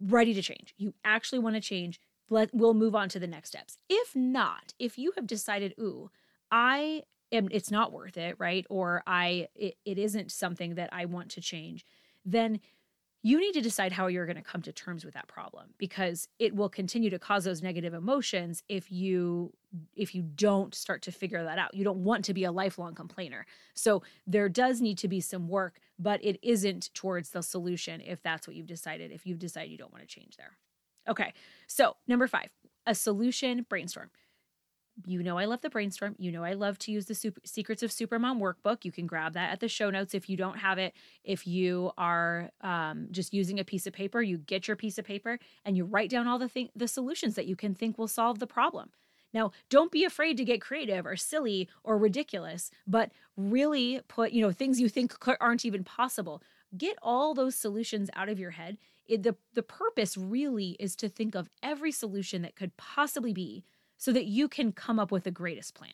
ready 0.00 0.34
to 0.34 0.42
change. 0.42 0.74
You 0.76 0.94
actually 1.04 1.38
want 1.40 1.56
to 1.56 1.60
change. 1.60 2.00
Let, 2.30 2.54
we'll 2.54 2.74
move 2.74 2.94
on 2.94 3.10
to 3.10 3.20
the 3.20 3.26
next 3.26 3.50
steps. 3.50 3.76
If 3.88 4.16
not, 4.16 4.72
if 4.78 4.96
you 4.98 5.12
have 5.16 5.26
decided, 5.26 5.74
ooh, 5.78 6.10
I 6.50 7.02
am, 7.34 7.48
it's 7.50 7.70
not 7.70 7.92
worth 7.92 8.16
it, 8.16 8.36
right? 8.38 8.66
Or 8.70 9.02
I, 9.06 9.48
it, 9.54 9.76
it 9.84 9.98
isn't 9.98 10.32
something 10.32 10.74
that 10.76 10.90
I 10.92 11.04
want 11.04 11.30
to 11.32 11.40
change, 11.40 11.84
then 12.24 12.60
you 13.24 13.40
need 13.40 13.54
to 13.54 13.62
decide 13.62 13.90
how 13.90 14.06
you're 14.06 14.26
going 14.26 14.36
to 14.36 14.42
come 14.42 14.60
to 14.60 14.72
terms 14.72 15.02
with 15.02 15.14
that 15.14 15.28
problem 15.28 15.70
because 15.78 16.28
it 16.38 16.54
will 16.54 16.68
continue 16.68 17.08
to 17.08 17.18
cause 17.18 17.44
those 17.44 17.62
negative 17.62 17.94
emotions 17.94 18.62
if 18.68 18.92
you 18.92 19.50
if 19.96 20.14
you 20.14 20.22
don't 20.22 20.74
start 20.74 21.00
to 21.02 21.10
figure 21.10 21.42
that 21.42 21.58
out. 21.58 21.74
You 21.74 21.84
don't 21.84 22.04
want 22.04 22.26
to 22.26 22.34
be 22.34 22.44
a 22.44 22.52
lifelong 22.52 22.94
complainer. 22.94 23.46
So 23.72 24.02
there 24.26 24.48
does 24.50 24.80
need 24.82 24.98
to 24.98 25.08
be 25.08 25.20
some 25.20 25.48
work 25.48 25.80
but 25.98 26.22
it 26.22 26.38
isn't 26.42 26.92
towards 26.92 27.30
the 27.30 27.42
solution 27.42 28.02
if 28.02 28.20
that's 28.22 28.46
what 28.46 28.56
you've 28.56 28.66
decided 28.66 29.10
if 29.10 29.26
you've 29.26 29.38
decided 29.38 29.70
you 29.70 29.78
don't 29.78 29.92
want 29.92 30.06
to 30.06 30.14
change 30.14 30.36
there. 30.36 30.58
Okay 31.08 31.32
so 31.66 31.96
number 32.06 32.26
five 32.26 32.50
a 32.86 32.94
solution 32.94 33.64
brainstorm 33.70 34.10
you 35.06 35.22
know 35.22 35.38
I 35.38 35.44
love 35.44 35.60
the 35.60 35.70
brainstorm. 35.70 36.14
You 36.18 36.32
know 36.32 36.44
I 36.44 36.52
love 36.52 36.78
to 36.80 36.92
use 36.92 37.06
the 37.06 37.14
super, 37.14 37.40
Secrets 37.44 37.82
of 37.82 37.90
Supermom 37.90 38.38
workbook. 38.40 38.84
You 38.84 38.92
can 38.92 39.06
grab 39.06 39.34
that 39.34 39.52
at 39.52 39.60
the 39.60 39.68
show 39.68 39.90
notes 39.90 40.14
if 40.14 40.28
you 40.28 40.36
don't 40.36 40.58
have 40.58 40.78
it. 40.78 40.94
If 41.24 41.46
you 41.46 41.92
are 41.98 42.50
um, 42.60 43.08
just 43.10 43.34
using 43.34 43.58
a 43.58 43.64
piece 43.64 43.86
of 43.86 43.92
paper, 43.92 44.22
you 44.22 44.38
get 44.38 44.68
your 44.68 44.76
piece 44.76 44.98
of 44.98 45.04
paper 45.04 45.38
and 45.64 45.76
you 45.76 45.84
write 45.84 46.10
down 46.10 46.28
all 46.28 46.38
the 46.38 46.48
thing, 46.48 46.68
the 46.76 46.88
solutions 46.88 47.34
that 47.34 47.46
you 47.46 47.56
can 47.56 47.74
think 47.74 47.98
will 47.98 48.08
solve 48.08 48.38
the 48.38 48.46
problem. 48.46 48.90
Now, 49.32 49.50
don't 49.68 49.90
be 49.90 50.04
afraid 50.04 50.36
to 50.36 50.44
get 50.44 50.60
creative 50.60 51.04
or 51.04 51.16
silly 51.16 51.68
or 51.82 51.98
ridiculous, 51.98 52.70
but 52.86 53.10
really 53.36 54.00
put, 54.06 54.30
you 54.30 54.40
know, 54.40 54.52
things 54.52 54.80
you 54.80 54.88
think 54.88 55.12
aren't 55.40 55.64
even 55.64 55.82
possible. 55.82 56.40
Get 56.78 56.96
all 57.02 57.34
those 57.34 57.56
solutions 57.56 58.10
out 58.14 58.28
of 58.28 58.38
your 58.38 58.52
head. 58.52 58.78
It, 59.06 59.24
the, 59.24 59.34
the 59.52 59.62
purpose 59.62 60.16
really 60.16 60.76
is 60.78 60.94
to 60.96 61.08
think 61.08 61.34
of 61.34 61.50
every 61.62 61.90
solution 61.90 62.42
that 62.42 62.54
could 62.54 62.76
possibly 62.76 63.32
be 63.32 63.64
so 63.96 64.12
that 64.12 64.26
you 64.26 64.48
can 64.48 64.72
come 64.72 64.98
up 64.98 65.10
with 65.10 65.24
the 65.24 65.30
greatest 65.30 65.74
plan. 65.74 65.92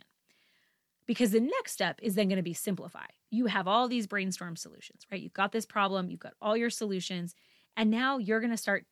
Because 1.06 1.32
the 1.32 1.40
next 1.40 1.72
step 1.72 1.98
is 2.02 2.14
then 2.14 2.28
going 2.28 2.36
to 2.36 2.42
be 2.42 2.54
simplify. 2.54 3.06
You 3.30 3.46
have 3.46 3.66
all 3.66 3.88
these 3.88 4.06
brainstorm 4.06 4.56
solutions, 4.56 5.06
right? 5.10 5.20
You've 5.20 5.32
got 5.32 5.52
this 5.52 5.66
problem, 5.66 6.10
you've 6.10 6.20
got 6.20 6.34
all 6.40 6.56
your 6.56 6.70
solutions, 6.70 7.34
and 7.76 7.90
now 7.90 8.18
you're 8.18 8.40
going 8.40 8.50
to 8.50 8.56
start 8.56 8.84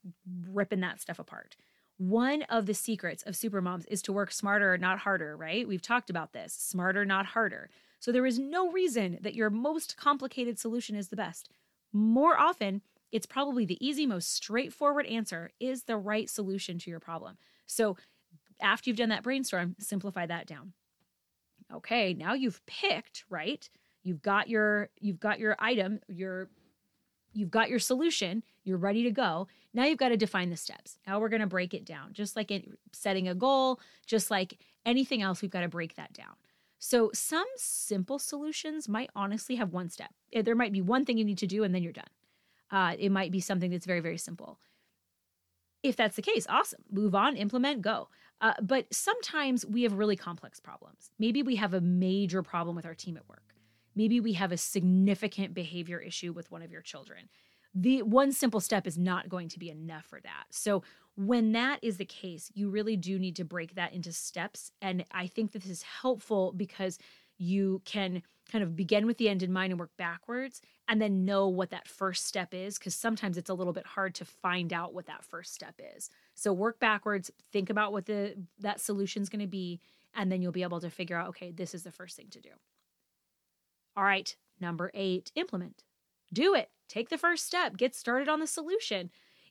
ripping 0.49 0.81
that 0.81 1.01
stuff 1.01 1.19
apart. 1.19 1.57
One 1.99 2.43
of 2.43 2.67
the 2.67 2.75
secrets 2.75 3.23
of 3.25 3.35
supermoms 3.35 3.85
is 3.89 4.03
to 4.03 4.13
work 4.13 4.31
smarter, 4.31 4.79
not 4.79 5.01
harder, 5.01 5.37
right? 5.37 5.67
We've 5.67 5.83
talked 5.83 6.11
about 6.11 6.33
this 6.33 6.53
smarter, 6.53 7.05
not 7.05 7.27
harder. 7.27 7.71
So 7.99 8.13
there 8.13 8.27
is 8.27 8.39
no 8.39 8.71
reason 8.71 9.19
that 9.23 9.35
your 9.35 9.51
most 9.51 9.97
complicated 9.97 10.59
solution 10.59 10.95
is 10.95 11.09
the 11.09 11.17
best. 11.17 11.51
More 11.93 12.39
often, 12.39 12.83
it's 13.11 13.27
probably 13.27 13.65
the 13.65 13.85
easy, 13.85 14.07
most 14.07 14.33
straightforward 14.33 15.07
answer 15.07 15.51
is 15.59 15.85
the 15.85 15.97
right 15.97 16.31
solution 16.31 16.79
to 16.79 16.91
your 16.91 17.01
problem. 17.01 17.37
So 17.67 17.97
after 18.61 18.91
you've 18.91 18.97
done 18.97 19.09
that 19.11 19.23
brainstorm, 19.23 19.77
simplify 19.79 20.27
that 20.27 20.47
down. 20.47 20.73
Okay, 21.73 22.15
now 22.15 22.35
you've 22.35 22.65
picked, 22.67 23.25
right? 23.29 23.69
You've 24.03 24.23
got 24.23 24.49
your 24.49 24.89
you've 25.01 25.21
got 25.21 25.39
your 25.39 25.57
item, 25.59 26.01
your 26.09 26.49
you've 27.33 27.51
got 27.51 27.69
your 27.69 27.79
solution, 27.79 28.43
you're 28.65 28.79
ready 28.79 29.03
to 29.03 29.11
go. 29.11 29.49
Now 29.75 29.85
you've 29.85 29.99
got 29.99 30.09
to 30.09 30.17
define 30.17 30.51
the 30.51 30.57
steps. 30.57 30.99
Now 31.07 31.21
we're 31.21 31.29
going 31.29 31.41
to 31.41 31.47
break 31.47 31.75
it 31.75 31.85
down. 31.85 32.13
Just 32.13 32.37
like 32.37 32.51
setting 32.93 33.29
a 33.29 33.35
goal, 33.35 33.81
just 34.07 34.31
like 34.31 34.59
anything 34.87 35.23
else, 35.23 35.43
we've 35.43 35.51
got 35.51 35.61
to 35.61 35.69
break 35.69 35.95
that 35.97 36.13
down. 36.13 36.35
So 36.79 37.11
some 37.13 37.47
simple 37.57 38.19
solutions 38.19 38.89
might 38.89 39.11
honestly 39.15 39.57
have 39.57 39.73
one 39.73 39.91
step. 39.91 40.11
Eh, 40.33 40.43
there 40.43 40.55
might 40.55 40.73
be 40.73 40.81
one 40.81 41.05
thing 41.05 41.19
you 41.19 41.25
need 41.25 41.39
to 41.39 41.47
do 41.47 41.65
and 41.65 41.75
then 41.75 41.83
you're 41.83 41.93
done. 41.93 42.05
Uh, 42.71 42.95
it 42.99 43.11
might 43.11 43.33
be 43.33 43.41
something 43.41 43.71
that's 43.71 43.87
very, 43.87 44.01
very 44.01 44.19
simple. 44.19 44.59
If 45.83 45.97
that's 45.97 46.17
the 46.17 46.23
case, 46.23 46.47
awesome. 46.49 46.83
Move 46.91 47.15
on, 47.15 47.37
implement, 47.37 47.83
go. 47.83 48.09
Uh, 48.41 48.55
but 48.63 48.87
sometimes 48.93 49.67
we 49.67 49.83
have 49.83 49.95
really 49.95 50.17
complex 50.17 50.61
problems. 50.61 51.11
Maybe 51.19 51.43
we 51.43 51.57
have 51.57 51.75
a 51.75 51.81
major 51.81 52.43
problem 52.43 52.77
with 52.77 52.87
our 52.87 52.95
team 52.95 53.17
at 53.17 53.29
work. 53.29 53.55
Maybe 53.97 54.21
we 54.21 54.35
have 54.35 54.53
a 54.53 54.57
significant 54.57 55.55
behavior 55.55 55.99
issue 55.99 56.33
with 56.33 56.51
one 56.51 56.63
of 56.63 56.71
your 56.71 56.83
children. 56.83 57.29
The 57.75 58.03
one 58.03 58.33
simple 58.33 58.61
step 58.61 58.87
is 58.87 58.97
not 58.97 59.29
going 59.29 59.49
to 59.51 59.59
be 59.59 59.71
enough 59.71 60.05
for 60.05 60.21
that. 60.21 60.45
So, 60.51 60.83
when 61.17 61.51
that 61.53 61.81
is 61.83 61.97
the 61.97 62.05
case, 62.05 62.49
you 62.55 62.71
really 62.71 62.97
do 62.97 63.19
need 63.19 63.35
to 63.37 63.45
break 63.45 63.75
that 63.75 63.93
into 63.93 64.13
steps. 64.13 64.71
And 64.81 65.05
I 65.11 65.27
think 65.27 65.51
this 65.51 65.67
is 65.67 65.83
helpful 65.83 66.53
because 66.57 66.97
you 67.39 67.83
can 67.85 68.23
kind 68.51 68.63
of 68.63 68.77
begin 68.77 69.05
with 69.05 69.19
the 69.19 69.29
end 69.29 69.43
in 69.43 69.53
mind 69.53 69.73
and 69.73 69.81
work 69.81 69.91
backwards 69.97 70.63
and 70.89 71.03
then 71.03 71.27
know 71.27 71.47
what 71.47 71.71
that 71.71 71.87
first 71.87 72.27
step 72.27 72.55
is 72.55 72.79
because 72.79 72.95
sometimes 72.95 73.37
it's 73.37 73.51
a 73.51 73.55
little 73.55 73.75
bit 73.75 73.87
hard 73.87 74.15
to 74.17 74.25
find 74.25 74.73
out 74.73 74.95
what 74.95 75.07
that 75.07 75.25
first 75.25 75.55
step 75.55 75.75
is. 75.97 76.09
So 76.35 76.53
work 76.53 76.81
backwards 76.81 77.31
think 77.53 77.69
about 77.69 77.93
what 77.93 78.07
the 78.07 78.35
that 78.59 78.81
solution 78.81 79.23
is 79.23 79.29
going 79.29 79.43
to 79.43 79.47
be 79.47 79.81
and 80.15 80.33
then 80.33 80.41
you'll 80.41 80.53
be 80.53 80.63
able 80.63 80.81
to 80.81 80.91
figure 80.91 81.17
out 81.17 81.29
okay 81.29 81.53
this 81.53 81.75
is 81.75 81.83
the 81.83 81.93
first 81.93 82.17
thing 82.17 82.29
to 82.31 82.41
do. 82.41 82.51
All 83.97 84.05
right 84.05 84.35
number 84.61 84.91
8 84.95 85.31
implement. 85.37 85.85
Do 86.33 86.55
it. 86.55 86.71
Take 86.89 87.11
the 87.11 87.19
first 87.19 87.47
step. 87.47 87.77
Get 87.77 87.95
started 87.95 88.29
on 88.29 88.41
the 88.41 88.47
solution. 88.47 89.11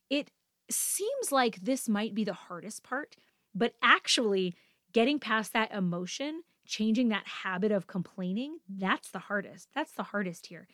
It 0.09 0.31
seems 0.69 1.31
like 1.31 1.57
this 1.57 1.87
might 1.87 2.13
be 2.15 2.23
the 2.23 2.33
hardest 2.33 2.83
part 2.83 3.15
but 3.53 3.73
actually 3.81 4.55
getting 4.91 5.19
past 5.19 5.53
that 5.53 5.71
emotion 5.71 6.43
changing 6.67 7.09
that 7.09 7.25
habit 7.25 7.71
of 7.71 7.87
complaining, 7.87 8.57
that's 8.67 9.09
the 9.09 9.19
hardest. 9.19 9.69
That's 9.73 9.93
the 9.93 10.03
hardest 10.03 10.47
here. 10.47 10.67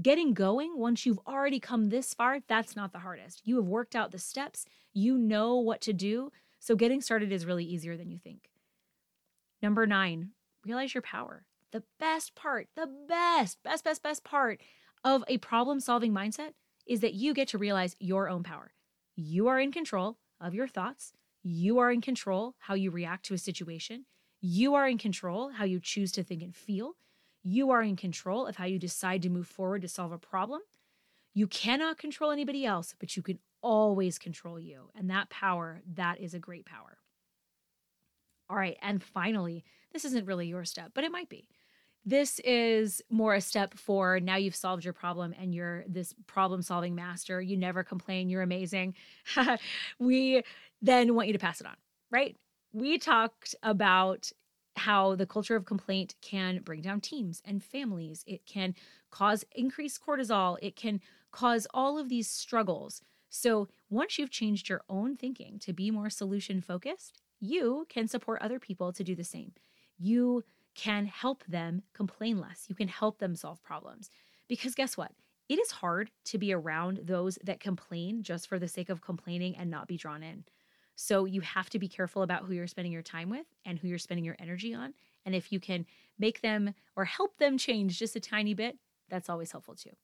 Getting 0.00 0.34
going 0.34 0.78
once 0.78 1.04
you've 1.04 1.18
already 1.26 1.58
come 1.58 1.88
this 1.88 2.14
far, 2.14 2.38
that's 2.46 2.76
not 2.76 2.92
the 2.92 3.00
hardest. 3.00 3.42
You 3.44 3.56
have 3.56 3.66
worked 3.66 3.96
out 3.96 4.12
the 4.12 4.18
steps, 4.18 4.64
you 4.92 5.18
know 5.18 5.56
what 5.56 5.80
to 5.82 5.92
do. 5.92 6.30
So 6.58 6.76
getting 6.76 7.00
started 7.00 7.32
is 7.32 7.44
really 7.44 7.64
easier 7.64 7.96
than 7.96 8.10
you 8.10 8.18
think. 8.18 8.50
Number 9.60 9.86
nine, 9.86 10.30
realize 10.64 10.94
your 10.94 11.02
power. 11.02 11.44
The 11.72 11.82
best 11.98 12.34
part, 12.34 12.68
the 12.76 12.88
best, 13.08 13.62
best, 13.62 13.84
best, 13.84 14.02
best 14.02 14.24
part 14.24 14.60
of 15.04 15.24
a 15.28 15.38
problem 15.38 15.80
solving 15.80 16.12
mindset 16.12 16.52
is 16.86 17.00
that 17.00 17.14
you 17.14 17.34
get 17.34 17.48
to 17.48 17.58
realize 17.58 17.96
your 17.98 18.28
own 18.28 18.42
power. 18.42 18.72
You 19.16 19.48
are 19.48 19.60
in 19.60 19.72
control 19.72 20.18
of 20.40 20.54
your 20.54 20.68
thoughts. 20.68 21.12
You 21.42 21.78
are 21.78 21.90
in 21.90 22.00
control 22.00 22.54
how 22.58 22.74
you 22.74 22.90
react 22.90 23.26
to 23.26 23.34
a 23.34 23.38
situation. 23.38 24.06
You 24.40 24.74
are 24.74 24.88
in 24.88 24.98
control 24.98 25.50
how 25.50 25.64
you 25.64 25.80
choose 25.80 26.12
to 26.12 26.22
think 26.22 26.42
and 26.42 26.54
feel. 26.54 26.94
You 27.42 27.70
are 27.70 27.82
in 27.82 27.96
control 27.96 28.46
of 28.46 28.56
how 28.56 28.66
you 28.66 28.78
decide 28.78 29.22
to 29.22 29.30
move 29.30 29.46
forward 29.46 29.82
to 29.82 29.88
solve 29.88 30.12
a 30.12 30.18
problem. 30.18 30.60
You 31.34 31.46
cannot 31.46 31.98
control 31.98 32.30
anybody 32.30 32.66
else, 32.66 32.94
but 32.98 33.16
you 33.16 33.22
can 33.22 33.38
always 33.62 34.18
control 34.18 34.58
you. 34.58 34.90
And 34.96 35.10
that 35.10 35.30
power, 35.30 35.80
that 35.94 36.20
is 36.20 36.34
a 36.34 36.38
great 36.38 36.66
power. 36.66 36.98
All 38.48 38.56
right. 38.56 38.76
And 38.82 39.02
finally, 39.02 39.64
this 39.92 40.04
isn't 40.04 40.26
really 40.26 40.48
your 40.48 40.64
step, 40.64 40.90
but 40.94 41.04
it 41.04 41.12
might 41.12 41.28
be. 41.28 41.46
This 42.04 42.40
is 42.40 43.02
more 43.10 43.34
a 43.34 43.40
step 43.40 43.74
for 43.74 44.20
now 44.20 44.36
you've 44.36 44.56
solved 44.56 44.84
your 44.84 44.94
problem 44.94 45.34
and 45.38 45.54
you're 45.54 45.84
this 45.86 46.14
problem 46.26 46.62
solving 46.62 46.94
master. 46.94 47.40
You 47.40 47.56
never 47.56 47.84
complain. 47.84 48.28
You're 48.28 48.42
amazing. 48.42 48.94
we 49.98 50.42
then 50.82 51.14
want 51.14 51.28
you 51.28 51.34
to 51.34 51.38
pass 51.38 51.60
it 51.60 51.66
on, 51.66 51.76
right? 52.10 52.36
we 52.72 52.98
talked 52.98 53.54
about 53.62 54.30
how 54.76 55.14
the 55.14 55.26
culture 55.26 55.56
of 55.56 55.64
complaint 55.64 56.14
can 56.20 56.60
bring 56.62 56.80
down 56.80 57.00
teams 57.00 57.42
and 57.44 57.62
families. 57.62 58.24
It 58.26 58.46
can 58.46 58.74
cause 59.10 59.44
increased 59.54 60.00
cortisol. 60.04 60.56
It 60.62 60.76
can 60.76 61.00
cause 61.32 61.66
all 61.72 61.98
of 61.98 62.08
these 62.08 62.28
struggles. 62.28 63.02
So, 63.28 63.68
once 63.88 64.18
you've 64.18 64.30
changed 64.30 64.68
your 64.68 64.82
own 64.88 65.16
thinking 65.16 65.58
to 65.60 65.72
be 65.72 65.90
more 65.90 66.10
solution 66.10 66.60
focused, 66.60 67.20
you 67.40 67.86
can 67.88 68.08
support 68.08 68.42
other 68.42 68.58
people 68.58 68.92
to 68.92 69.04
do 69.04 69.14
the 69.14 69.24
same. 69.24 69.52
You 69.98 70.42
can 70.74 71.06
help 71.06 71.44
them 71.46 71.82
complain 71.92 72.40
less. 72.40 72.66
You 72.68 72.74
can 72.74 72.88
help 72.88 73.18
them 73.18 73.36
solve 73.36 73.62
problems. 73.62 74.10
Because 74.48 74.74
guess 74.74 74.96
what? 74.96 75.12
It 75.48 75.58
is 75.58 75.70
hard 75.72 76.10
to 76.26 76.38
be 76.38 76.52
around 76.52 77.00
those 77.04 77.38
that 77.44 77.60
complain 77.60 78.22
just 78.22 78.48
for 78.48 78.58
the 78.58 78.68
sake 78.68 78.88
of 78.88 79.00
complaining 79.00 79.56
and 79.56 79.70
not 79.70 79.88
be 79.88 79.96
drawn 79.96 80.22
in. 80.22 80.44
So 81.02 81.24
you 81.24 81.40
have 81.40 81.70
to 81.70 81.78
be 81.78 81.88
careful 81.88 82.20
about 82.22 82.44
who 82.44 82.52
you're 82.52 82.66
spending 82.66 82.92
your 82.92 83.00
time 83.00 83.30
with 83.30 83.46
and 83.64 83.78
who 83.78 83.88
you're 83.88 83.96
spending 83.96 84.22
your 84.22 84.36
energy 84.38 84.74
on. 84.74 84.92
And 85.24 85.34
if 85.34 85.50
you 85.50 85.58
can 85.58 85.86
make 86.18 86.42
them 86.42 86.74
or 86.94 87.06
help 87.06 87.38
them 87.38 87.56
change 87.56 87.98
just 87.98 88.16
a 88.16 88.20
tiny 88.20 88.52
bit, 88.52 88.78
that's 89.08 89.30
always 89.30 89.50
helpful 89.50 89.74
too. 89.74 89.96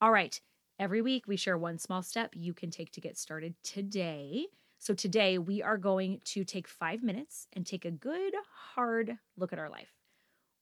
All 0.00 0.10
right. 0.10 0.40
Every 0.78 1.02
week 1.02 1.28
we 1.28 1.36
share 1.36 1.58
one 1.58 1.76
small 1.76 2.02
step 2.02 2.30
you 2.34 2.54
can 2.54 2.70
take 2.70 2.90
to 2.92 3.02
get 3.02 3.18
started 3.18 3.54
today. 3.62 4.46
So 4.78 4.94
today 4.94 5.36
we 5.36 5.62
are 5.62 5.76
going 5.76 6.20
to 6.24 6.42
take 6.42 6.66
five 6.68 7.02
minutes 7.02 7.46
and 7.52 7.66
take 7.66 7.84
a 7.84 7.90
good, 7.90 8.32
hard 8.74 9.18
look 9.36 9.52
at 9.52 9.58
our 9.58 9.68
life. 9.68 9.92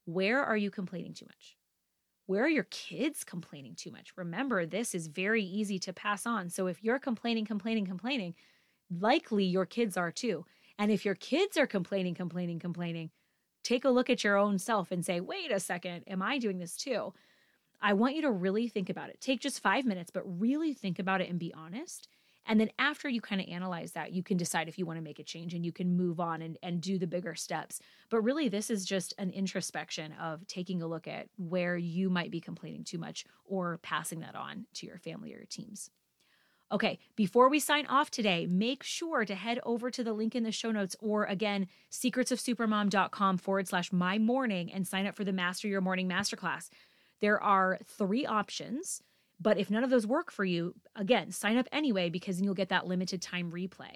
Where 0.06 0.44
are 0.44 0.56
you 0.56 0.73
complaining 0.73 1.14
too 1.14 1.26
much? 1.26 1.56
Where 2.26 2.44
are 2.44 2.49
your 2.49 2.66
kids 2.71 3.25
complaining 3.25 3.75
too 3.75 3.90
much? 3.90 4.12
Remember, 4.16 4.66
this 4.66 4.94
is 4.94 5.09
very 5.09 5.44
easy 5.44 5.78
to 5.80 5.92
pass 5.92 6.26
on. 6.26 6.49
So 6.50 6.66
if 6.68 6.83
you're 6.83 6.99
complaining, 6.99 7.44
complaining, 7.44 7.87
complaining, 7.87 8.35
likely 8.90 9.44
your 9.44 9.66
kids 9.66 9.96
are 9.96 10.12
too. 10.12 10.44
And 10.78 10.90
if 10.90 11.04
your 11.04 11.14
kids 11.14 11.56
are 11.56 11.66
complaining, 11.66 12.14
complaining, 12.14 12.58
complaining, 12.58 13.10
take 13.62 13.84
a 13.84 13.90
look 13.90 14.10
at 14.10 14.24
your 14.24 14.36
own 14.36 14.58
self 14.58 14.90
and 14.90 15.04
say, 15.04 15.20
wait 15.20 15.50
a 15.50 15.60
second, 15.60 16.04
am 16.06 16.22
I 16.22 16.38
doing 16.38 16.58
this 16.58 16.76
too? 16.76 17.12
I 17.80 17.92
want 17.92 18.16
you 18.16 18.22
to 18.22 18.30
really 18.30 18.68
think 18.68 18.88
about 18.88 19.10
it. 19.10 19.20
Take 19.20 19.40
just 19.40 19.60
five 19.60 19.84
minutes, 19.84 20.10
but 20.10 20.22
really 20.40 20.74
think 20.74 20.98
about 20.98 21.20
it 21.20 21.30
and 21.30 21.38
be 21.38 21.52
honest. 21.54 22.08
And 22.46 22.60
then 22.60 22.70
after 22.78 23.08
you 23.08 23.20
kind 23.20 23.40
of 23.40 23.48
analyze 23.48 23.92
that, 23.92 24.12
you 24.12 24.22
can 24.22 24.36
decide 24.36 24.68
if 24.68 24.78
you 24.78 24.84
want 24.84 24.98
to 24.98 25.04
make 25.04 25.18
a 25.18 25.24
change 25.24 25.54
and 25.54 25.64
you 25.64 25.72
can 25.72 25.96
move 25.96 26.20
on 26.20 26.42
and, 26.42 26.58
and 26.62 26.80
do 26.80 26.98
the 26.98 27.06
bigger 27.06 27.34
steps. 27.34 27.80
But 28.10 28.20
really, 28.20 28.48
this 28.48 28.68
is 28.70 28.84
just 28.84 29.14
an 29.16 29.30
introspection 29.30 30.12
of 30.20 30.46
taking 30.46 30.82
a 30.82 30.86
look 30.86 31.08
at 31.08 31.28
where 31.36 31.76
you 31.76 32.10
might 32.10 32.30
be 32.30 32.40
complaining 32.40 32.84
too 32.84 32.98
much 32.98 33.24
or 33.46 33.78
passing 33.82 34.20
that 34.20 34.34
on 34.34 34.66
to 34.74 34.86
your 34.86 34.98
family 34.98 35.32
or 35.32 35.38
your 35.38 35.46
teams. 35.46 35.90
Okay, 36.73 36.99
before 37.14 37.49
we 37.49 37.61
sign 37.61 37.87
off 37.87 38.11
today, 38.11 38.47
make 38.47 38.83
sure 38.83 39.25
to 39.25 39.35
head 39.35 39.61
over 39.64 39.90
to 39.90 40.02
the 40.02 40.12
link 40.12 40.35
in 40.35 40.42
the 40.42 40.50
show 40.50 40.71
notes 40.71 40.97
or 40.99 41.25
again, 41.25 41.68
secretsofsupermom.com 41.92 43.38
forward 43.38 43.68
slash 43.68 43.92
my 43.92 44.18
morning 44.18 44.73
and 44.73 44.87
sign 44.87 45.06
up 45.06 45.14
for 45.14 45.25
the 45.25 45.33
Master 45.33 45.68
Your 45.68 45.83
Morning 45.83 46.09
Masterclass. 46.09 46.71
There 47.21 47.40
are 47.40 47.78
three 47.85 48.26
options, 48.26 49.02
but 49.40 49.59
if 49.59 49.71
none 49.71 49.85
of 49.85 49.90
those 49.90 50.06
work 50.06 50.33
for 50.33 50.44
you, 50.44 50.75
again, 50.97 51.30
sign 51.30 51.59
up 51.59 51.68
anyway 51.71 52.09
because 52.09 52.37
then 52.37 52.44
you'll 52.44 52.54
get 52.54 52.71
that 52.71 52.87
limited 52.87 53.21
time 53.21 53.52
replay. 53.52 53.94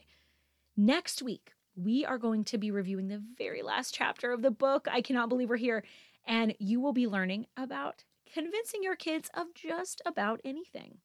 Next 0.76 1.22
week, 1.22 1.52
we 1.74 2.04
are 2.04 2.18
going 2.18 2.44
to 2.44 2.58
be 2.58 2.70
reviewing 2.70 3.08
the 3.08 3.22
very 3.36 3.62
last 3.62 3.94
chapter 3.94 4.32
of 4.32 4.42
the 4.42 4.50
book. 4.50 4.86
I 4.90 5.00
cannot 5.00 5.28
believe 5.28 5.48
we're 5.48 5.56
here. 5.56 5.84
And 6.26 6.54
you 6.58 6.80
will 6.80 6.92
be 6.92 7.06
learning 7.06 7.46
about 7.56 8.04
convincing 8.32 8.82
your 8.82 8.96
kids 8.96 9.30
of 9.34 9.54
just 9.54 10.02
about 10.04 10.40
anything. 10.44 10.98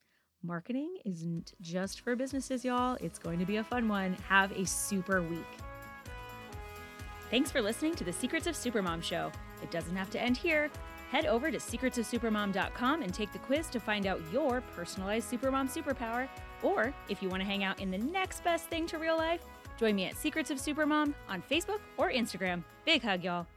Marketing 0.45 0.97
isn't 1.05 1.53
just 1.61 2.01
for 2.01 2.17
businesses, 2.17 2.65
y'all. 2.65 2.97
It's 2.99 3.17
going 3.17 3.39
to 3.39 3.45
be 3.45 3.57
a 3.57 3.63
fun 3.63 3.87
one. 3.87 4.17
Have 4.27 4.51
a 4.51 4.65
super 4.65 5.21
week. 5.21 5.39
Thanks 7.31 7.49
for 7.49 7.61
listening 7.61 7.95
to 7.95 8.03
the 8.03 8.11
Secrets 8.11 8.45
of 8.45 8.53
Supermom 8.53 9.01
show. 9.01 9.31
It 9.61 9.71
doesn't 9.71 9.95
have 9.95 10.09
to 10.11 10.21
end 10.21 10.35
here. 10.35 10.69
Head 11.11 11.25
over 11.27 11.49
to 11.49 11.57
secretsofsupermom.com 11.57 13.01
and 13.01 13.13
take 13.13 13.31
the 13.31 13.39
quiz 13.39 13.67
to 13.69 13.79
find 13.79 14.05
out 14.05 14.19
your 14.33 14.61
personalized 14.75 15.31
supermom 15.31 15.71
superpower. 15.71 16.27
Or 16.61 16.93
if 17.07 17.23
you 17.23 17.29
want 17.29 17.41
to 17.41 17.47
hang 17.47 17.63
out 17.63 17.79
in 17.79 17.89
the 17.89 17.97
next 17.97 18.43
best 18.43 18.67
thing 18.67 18.85
to 18.87 18.97
real 18.97 19.15
life, 19.15 19.41
join 19.79 19.95
me 19.95 20.05
at 20.05 20.17
Secrets 20.17 20.51
of 20.51 20.57
Supermom 20.57 21.13
on 21.29 21.41
Facebook 21.49 21.79
or 21.95 22.11
Instagram. 22.11 22.63
Big 22.83 23.01
hug, 23.01 23.23
y'all. 23.23 23.47